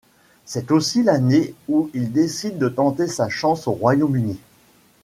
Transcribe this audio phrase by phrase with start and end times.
[0.45, 4.39] C'est aussi l'année où il décide de tenter sa chance au Royaume-Uni.